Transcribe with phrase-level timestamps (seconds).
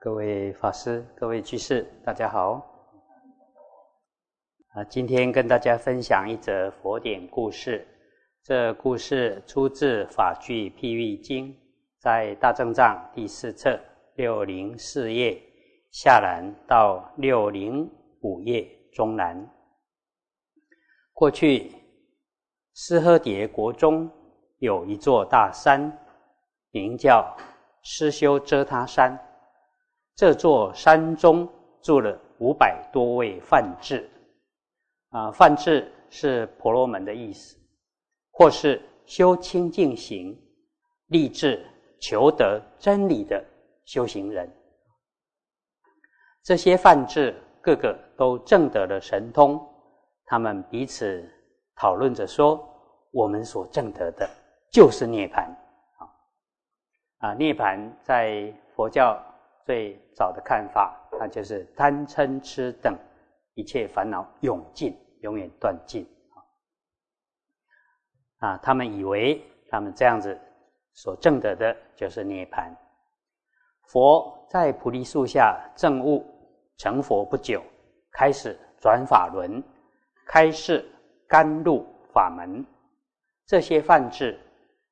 [0.00, 2.64] 各位法师、各位居士，大家好。
[4.68, 7.84] 啊，今天跟大家分享一则佛典故事。
[8.44, 11.52] 这故事出自《法句譬喻经》，
[11.98, 13.76] 在大正藏第四册
[14.14, 15.36] 六零四页
[15.90, 17.90] 下栏到六零
[18.20, 19.50] 五页中栏。
[21.12, 21.72] 过去，
[22.72, 24.08] 斯诃迭国中
[24.58, 25.92] 有一座大山，
[26.70, 27.36] 名叫
[27.82, 29.18] 施修遮他山。
[30.18, 31.48] 这座山中
[31.80, 34.10] 住了五百多位梵志，
[35.10, 37.56] 啊，梵志是婆罗门的意思，
[38.32, 40.36] 或是修清净行、
[41.06, 41.64] 立志
[42.00, 43.40] 求得真理的
[43.84, 44.52] 修行人。
[46.42, 49.64] 这些梵志个个都证得了神通，
[50.24, 51.24] 他们彼此
[51.76, 52.68] 讨论着说
[53.14, 54.28] ：“我们所证得的
[54.68, 55.44] 就是涅槃。”
[55.98, 56.10] 啊，
[57.18, 59.16] 啊，涅槃在佛教。
[59.68, 62.96] 最早的看法，那就是贪嗔痴等
[63.52, 66.08] 一切烦恼永尽，永远断尽
[68.38, 68.56] 啊！
[68.62, 70.40] 他们以为他们这样子
[70.94, 72.74] 所证得的就是涅槃。
[73.88, 76.24] 佛在菩提树下证悟
[76.78, 77.62] 成佛不久，
[78.10, 79.62] 开始转法轮，
[80.26, 80.82] 开示
[81.26, 82.64] 甘露法门。
[83.44, 84.40] 这些梵志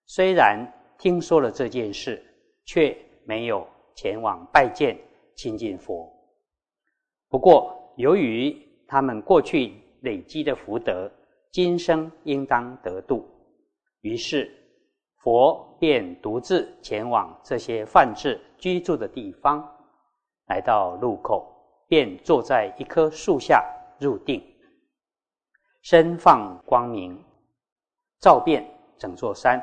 [0.04, 2.22] 虽然听说了这件事，
[2.66, 3.66] 却没有。
[3.96, 4.96] 前往拜见
[5.34, 6.08] 亲近佛。
[7.28, 11.10] 不过，由于他们过去累积的福德，
[11.50, 13.26] 今生应当得度，
[14.02, 14.50] 于是
[15.16, 19.66] 佛便独自前往这些梵志居住的地方。
[20.46, 21.52] 来到路口，
[21.88, 23.64] 便坐在一棵树下
[23.98, 24.40] 入定，
[25.82, 27.20] 身放光明，
[28.20, 28.64] 照遍
[28.96, 29.60] 整座山。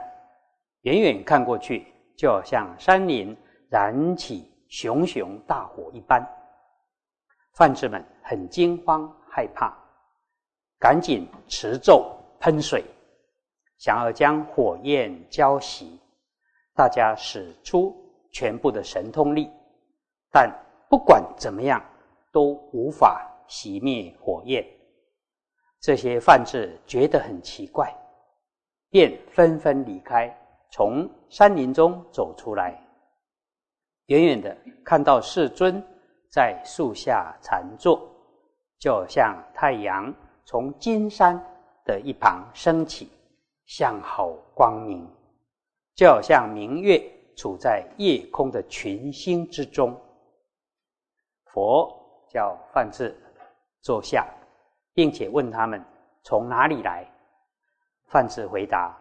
[0.81, 3.37] 远远看过去，就好像山林。
[3.73, 6.23] 燃起熊熊大火一般，
[7.55, 9.75] 梵志们很惊慌害怕，
[10.79, 12.85] 赶紧持咒喷水，
[13.79, 15.87] 想要将火焰浇熄。
[16.75, 17.95] 大家使出
[18.31, 19.49] 全部的神通力，
[20.31, 20.53] 但
[20.87, 21.83] 不管怎么样
[22.31, 24.63] 都无法熄灭火焰。
[25.79, 27.91] 这些梵志觉得很奇怪，
[28.91, 30.31] 便纷纷离开，
[30.69, 32.79] 从山林中走出来。
[34.07, 35.81] 远远的看到世尊
[36.29, 38.01] 在树下禅坐，
[38.77, 40.13] 就像太阳
[40.45, 41.41] 从金山
[41.85, 43.09] 的一旁升起，
[43.65, 45.05] 向好光明；
[45.95, 47.01] 就好像明月
[47.37, 49.95] 处在夜空的群星之中。
[51.45, 51.89] 佛
[52.27, 53.15] 叫范志
[53.81, 54.27] 坐下，
[54.93, 55.83] 并且问他们
[56.23, 57.05] 从哪里来。
[58.07, 58.97] 范志回答：“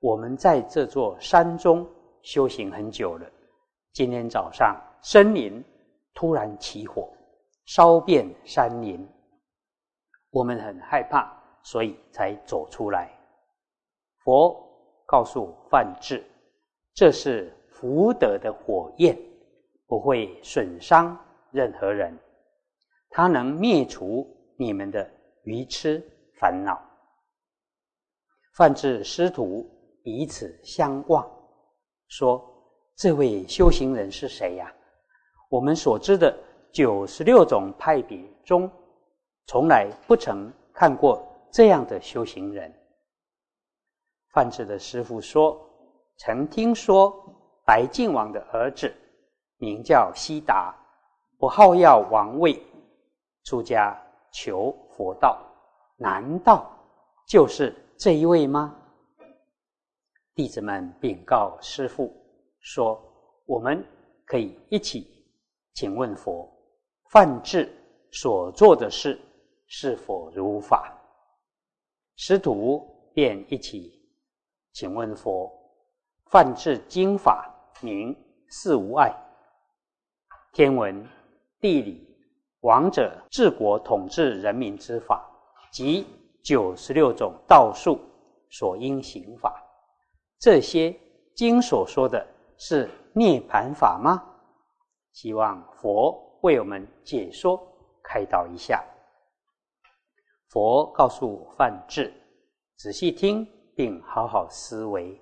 [0.00, 1.86] 我们在这座山中
[2.22, 3.26] 修行很久了。”
[3.94, 5.64] 今天早上，森林
[6.14, 7.08] 突然起火，
[7.64, 9.08] 烧遍山林。
[10.30, 11.32] 我们很害怕，
[11.62, 13.16] 所以才走出来。
[14.24, 14.60] 佛
[15.06, 16.26] 告诉范志
[16.92, 19.16] ：“这是福德的火焰，
[19.86, 21.16] 不会损伤
[21.52, 22.18] 任何人，
[23.10, 24.26] 它能灭除
[24.58, 25.08] 你们的
[25.44, 26.02] 愚痴
[26.40, 26.82] 烦恼。”
[28.58, 29.64] 范志师徒
[30.02, 31.24] 彼此相望，
[32.08, 32.50] 说。
[32.96, 34.72] 这位修行人是谁呀？
[35.48, 36.36] 我们所知的
[36.72, 38.70] 九十六种派别中，
[39.46, 42.72] 从来不曾看过这样的修行人。
[44.32, 45.60] 范志的师傅说
[46.18, 47.12] ：“曾听说
[47.64, 48.92] 白晋王的儿子
[49.58, 50.74] 名叫悉达，
[51.36, 52.60] 不好要王位，
[53.44, 53.96] 出家
[54.32, 55.40] 求佛道。
[55.96, 56.68] 难道
[57.26, 58.74] 就是这一位吗？”
[60.34, 62.23] 弟子们禀告师父。
[62.64, 62.98] 说
[63.44, 63.84] ：“我们
[64.24, 65.06] 可以一起
[65.74, 66.50] 请问佛，
[67.10, 67.70] 范志
[68.10, 69.20] 所做的事
[69.66, 70.90] 是否如法？”
[72.16, 72.82] 师徒
[73.12, 73.92] 便一起
[74.72, 75.52] 请问佛
[76.32, 78.16] ：“范志经法名
[78.48, 79.14] 四无碍，
[80.54, 81.06] 天文、
[81.60, 82.16] 地理、
[82.60, 85.22] 王者治国统治人民之法，
[85.70, 86.06] 及
[86.42, 88.00] 九十六种道术
[88.48, 89.62] 所应行法，
[90.38, 90.98] 这些
[91.36, 92.26] 经所说的。”
[92.56, 94.22] 是涅盘法吗？
[95.12, 97.60] 希望佛为我们解说
[98.02, 98.84] 开导一下。
[100.48, 102.12] 佛告诉范志：
[102.76, 103.46] 仔细听，
[103.76, 105.20] 并好好思维。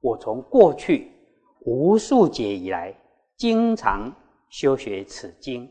[0.00, 1.12] 我从过去
[1.60, 2.94] 无数劫以来，
[3.36, 4.12] 经常
[4.50, 5.70] 修学此经，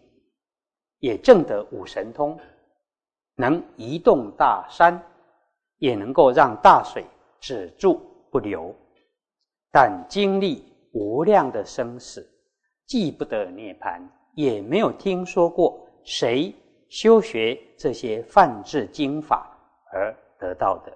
[1.00, 2.40] 也证得五神通，
[3.36, 5.02] 能移动大山，
[5.78, 7.06] 也能够让大水
[7.40, 8.00] 止住
[8.32, 8.74] 不流，
[9.72, 10.71] 但经历。
[10.92, 12.28] 无量的生死，
[12.86, 14.02] 既不得涅槃，
[14.36, 16.54] 也没有听说过谁
[16.90, 19.58] 修学这些梵志经法
[19.94, 20.92] 而得到的，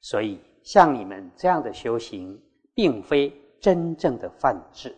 [0.00, 2.40] 所以像你们这样的修行，
[2.74, 4.94] 并非真正的梵志。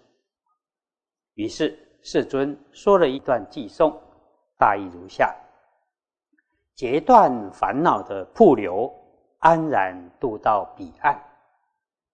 [1.35, 3.93] 于是世尊说了一段偈颂，
[4.59, 5.35] 大意如下：
[6.75, 8.93] 截断烦恼的瀑流，
[9.39, 11.21] 安然渡到彼岸，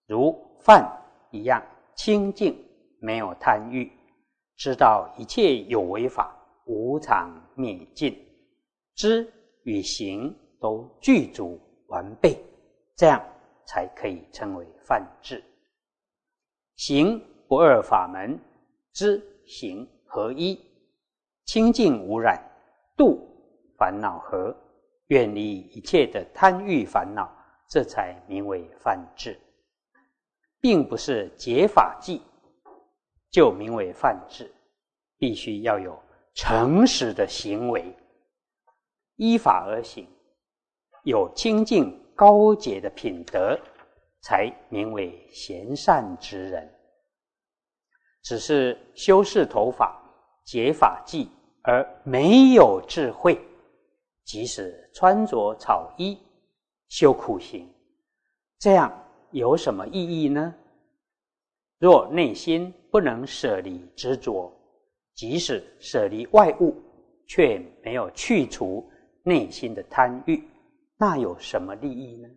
[0.06, 0.90] 如饭
[1.30, 1.62] 一样
[1.96, 2.56] 清净，
[3.00, 3.90] 没有贪欲。
[4.56, 6.36] 知道一切有为法
[6.66, 8.16] 无常灭尽，
[8.94, 9.28] 知
[9.64, 11.58] 与行都具足
[11.88, 12.38] 完备，
[12.96, 13.20] 这样
[13.66, 15.42] 才可以称为梵志。
[16.76, 18.38] 行不二法门，
[18.92, 20.58] 知行合一，
[21.46, 22.40] 清净无染，
[22.96, 23.18] 度
[23.76, 24.56] 烦恼合，
[25.08, 27.30] 远离一切的贪欲烦恼，
[27.68, 29.38] 这才名为梵志，
[30.62, 32.22] 并不是解法记。
[33.30, 34.50] 就名为犯智，
[35.16, 35.98] 必须要有
[36.34, 37.96] 诚实的行为，
[39.16, 40.06] 依法而行，
[41.04, 43.58] 有清净高洁的品德，
[44.20, 46.70] 才名为贤善之人。
[48.22, 49.98] 只是修饰头发、
[50.44, 51.30] 解法纪，
[51.62, 53.40] 而没有智慧，
[54.24, 56.18] 即使穿着草衣、
[56.88, 57.66] 修苦行，
[58.58, 58.92] 这样
[59.32, 60.54] 有什么意义呢？
[61.78, 64.52] 若内心不能舍离执着，
[65.14, 66.74] 即使舍离外物，
[67.26, 68.88] 却没有去除
[69.24, 70.42] 内心的贪欲，
[70.96, 72.28] 那有什么利益呢？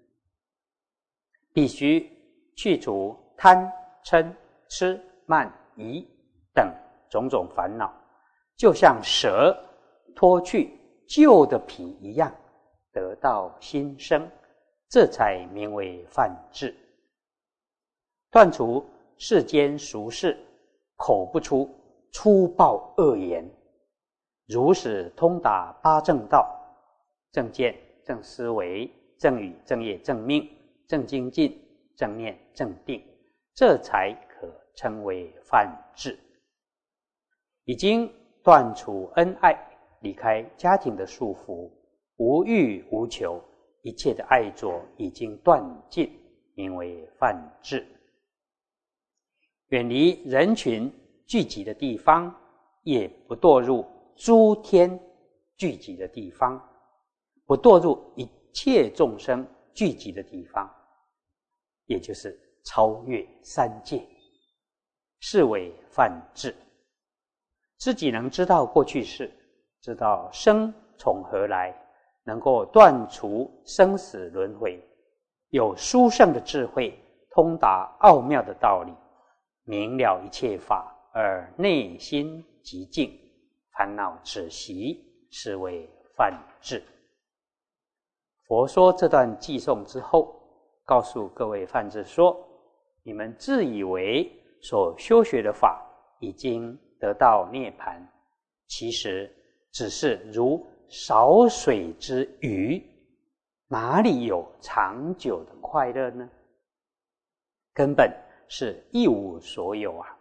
[1.53, 2.09] 必须
[2.55, 3.71] 去除贪
[4.03, 4.33] 嗔
[4.69, 6.05] 痴慢疑
[6.53, 6.73] 等
[7.09, 7.93] 种种烦恼，
[8.57, 9.55] 就像蛇
[10.15, 10.71] 脱去
[11.07, 12.33] 旧的皮一样，
[12.91, 14.27] 得到新生，
[14.89, 16.75] 这才名为犯智，
[18.35, 18.83] 断除。
[19.17, 20.37] 世间俗事，
[20.97, 21.69] 口不出
[22.11, 23.49] 粗暴恶言，
[24.45, 26.45] 如实通达八正道：
[27.31, 27.73] 正见、
[28.03, 30.45] 正思维、正语、正业、正命、
[30.85, 31.57] 正精进、
[31.95, 33.01] 正念、正定，
[33.53, 36.19] 这才可称为梵志。
[37.63, 38.11] 已经
[38.43, 39.57] 断除恩爱，
[40.01, 41.71] 离开家庭的束缚，
[42.17, 43.41] 无欲无求，
[43.81, 46.11] 一切的爱着已经断尽，
[46.53, 47.87] 名为梵志。
[49.69, 50.91] 远离人群
[51.25, 52.33] 聚集的地方，
[52.83, 53.85] 也不堕入
[54.15, 54.99] 诸天
[55.57, 56.61] 聚集的地方，
[57.45, 60.69] 不堕入一切众生聚集的地方，
[61.85, 64.05] 也就是超越三界，
[65.19, 66.55] 是为梵志。
[67.77, 69.31] 自己能知道过去式，
[69.81, 71.75] 知道生从何来，
[72.23, 74.79] 能够断除生死轮回，
[75.49, 76.97] 有殊胜的智慧，
[77.31, 78.93] 通达奥妙的道理。
[79.65, 83.19] 明了一切法而内心极静，
[83.75, 86.81] 烦恼止息，是为梵志。
[88.47, 90.39] 佛说这段偈颂之后，
[90.85, 92.37] 告诉各位梵志说：
[93.03, 94.31] 你们自以为
[94.61, 95.83] 所修学的法
[96.19, 97.99] 已经得到涅槃，
[98.67, 99.35] 其实
[99.71, 102.79] 只是如少水之鱼，
[103.67, 106.29] 哪里有长久的快乐呢？
[107.73, 108.24] 根本。
[108.47, 110.17] 是一无所有啊！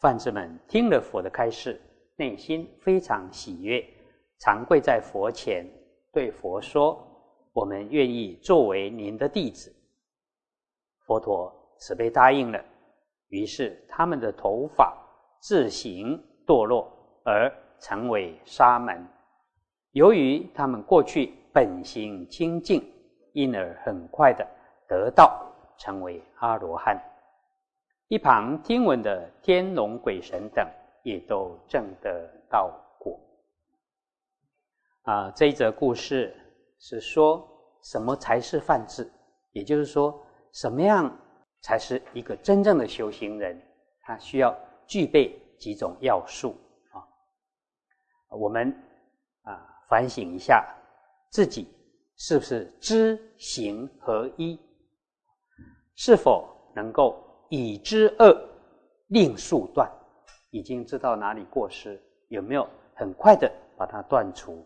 [0.00, 1.80] 梵志们听了佛的开示，
[2.16, 3.82] 内心非常喜悦，
[4.38, 5.66] 常跪在佛前，
[6.12, 7.02] 对佛说
[7.54, 9.74] ：“我们愿意作为您的弟子。”
[11.06, 12.64] 佛陀慈悲答应了，
[13.28, 14.96] 于是他们的头发
[15.40, 16.90] 自行堕落，
[17.24, 19.06] 而成为沙门。
[19.92, 22.82] 由于他们过去本性清净，
[23.32, 24.46] 因而很快的
[24.88, 25.53] 得到。
[25.78, 27.00] 成为阿罗汉，
[28.08, 30.66] 一旁听闻的天龙鬼神等
[31.02, 33.20] 也都证得道果。
[35.02, 36.34] 啊，这一则故事
[36.78, 37.46] 是说
[37.82, 39.10] 什么才是梵志？
[39.52, 40.20] 也就是说，
[40.52, 41.14] 什么样
[41.60, 43.60] 才是一个真正的修行人？
[44.00, 44.54] 他需要
[44.86, 46.56] 具备几种要素
[46.90, 47.04] 啊？
[48.36, 48.70] 我们
[49.42, 50.66] 啊反省一下
[51.30, 51.68] 自己，
[52.16, 54.58] 是不是知行合一？
[55.96, 57.16] 是否能够
[57.48, 58.36] 已知恶
[59.08, 59.90] 令速断？
[60.50, 64.64] 已经知道哪里过失，有没有很快的把它断除？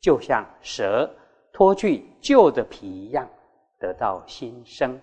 [0.00, 1.08] 就像蛇
[1.52, 3.28] 脱去旧的皮一样，
[3.80, 4.94] 得到新生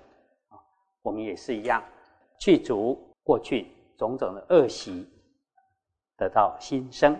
[0.50, 0.56] 啊！
[1.01, 1.84] 我们也是一样，
[2.40, 5.08] 去除过去种种的恶习，
[6.18, 7.20] 得到新生。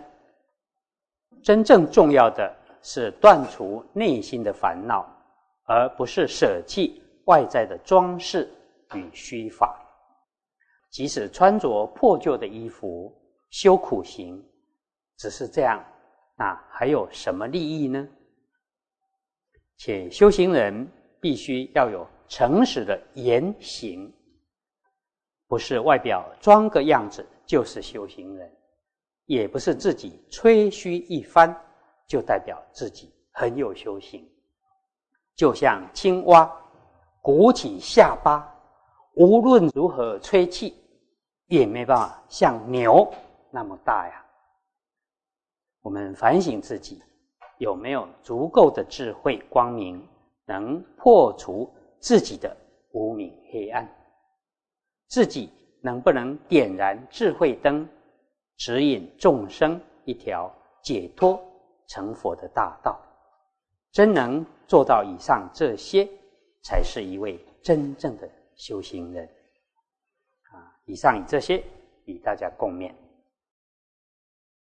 [1.42, 5.06] 真正重要的是断除内心的烦恼，
[5.64, 7.02] 而不是舍弃。
[7.26, 8.52] 外在的装饰
[8.94, 9.78] 与虚法，
[10.90, 13.12] 即使穿着破旧的衣服，
[13.50, 14.44] 修苦行，
[15.16, 15.84] 只是这样，
[16.36, 18.08] 那还有什么利益呢？
[19.76, 20.88] 且修行人
[21.20, 24.12] 必须要有诚实的言行，
[25.46, 28.50] 不是外表装个样子就是修行人，
[29.26, 31.54] 也不是自己吹嘘一番
[32.06, 34.28] 就代表自己很有修行。
[35.34, 36.61] 就像青蛙
[37.22, 38.52] 鼓起下巴，
[39.14, 40.74] 无论如何吹气，
[41.46, 43.10] 也没办法像牛
[43.50, 44.22] 那么大呀。
[45.80, 47.02] 我们反省自己。
[47.58, 50.04] 有没有足够的智慧光明，
[50.46, 52.56] 能破除自己的
[52.90, 53.88] 无明黑暗？
[55.06, 55.48] 自己
[55.80, 57.88] 能不能点燃智慧灯，
[58.56, 60.52] 指引众生一条
[60.82, 61.40] 解脱
[61.86, 63.00] 成佛的大道？
[63.92, 66.08] 真能做到以上这些，
[66.62, 69.28] 才是一位真正的修行人。
[70.50, 71.62] 啊，以上这些
[72.04, 72.92] 与大家共勉。